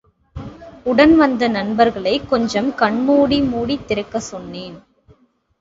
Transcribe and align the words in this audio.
உடன் 0.83 1.15
வந்த 1.15 1.47
நண்பர்களைக் 1.47 2.29
கொஞ்சம் 2.29 2.75
கண்மூடி 2.75 3.41
மூடித் 3.41 3.85
திறக்கச் 3.85 4.29
சொன்னேன். 4.31 4.77